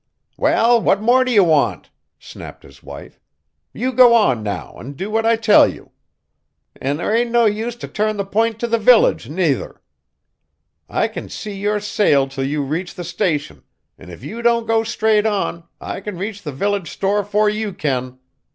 "Well, 0.35 0.81
what 0.81 0.99
more 0.99 1.23
do 1.23 1.31
you 1.31 1.43
want?" 1.43 1.91
snapped 2.17 2.63
his 2.63 2.81
wife. 2.81 3.19
"You 3.71 3.91
go 3.93 4.15
on 4.15 4.41
now, 4.41 4.75
an' 4.79 4.93
do 4.93 5.11
what 5.11 5.27
I 5.27 5.35
tell 5.35 5.67
you. 5.67 5.91
An' 6.75 6.97
there 6.97 7.15
ain't 7.15 7.29
no 7.29 7.45
use 7.45 7.75
t' 7.75 7.85
turn 7.87 8.17
the 8.17 8.25
P'int 8.25 8.59
t' 8.59 8.65
the 8.65 8.79
village, 8.79 9.29
nuther. 9.29 9.79
I 10.89 11.07
kin 11.07 11.29
see 11.29 11.53
your 11.53 11.79
sail 11.79 12.27
till 12.27 12.45
you 12.45 12.63
reach 12.63 12.95
the 12.95 13.03
Station, 13.03 13.61
an' 13.99 14.09
if 14.09 14.23
you 14.23 14.41
don't 14.41 14.65
go 14.65 14.83
straight 14.83 15.27
on, 15.27 15.65
I 15.79 16.01
kin 16.01 16.17
reach 16.17 16.41
the 16.41 16.51
village 16.51 16.89
store 16.89 17.23
'fore 17.23 17.51
you 17.51 17.71
kin. 17.71 18.17